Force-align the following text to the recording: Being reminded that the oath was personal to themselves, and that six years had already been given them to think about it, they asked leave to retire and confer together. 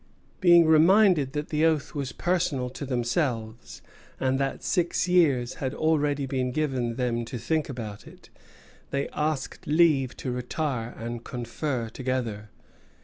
Being 0.39 0.65
reminded 0.65 1.33
that 1.33 1.49
the 1.49 1.63
oath 1.63 1.93
was 1.93 2.11
personal 2.11 2.71
to 2.71 2.87
themselves, 2.87 3.83
and 4.19 4.39
that 4.39 4.63
six 4.63 5.07
years 5.07 5.53
had 5.61 5.75
already 5.75 6.25
been 6.25 6.51
given 6.51 6.95
them 6.95 7.23
to 7.25 7.37
think 7.37 7.69
about 7.69 8.07
it, 8.07 8.31
they 8.89 9.09
asked 9.09 9.67
leave 9.67 10.17
to 10.17 10.31
retire 10.31 10.95
and 10.97 11.23
confer 11.23 11.87
together. 11.87 12.49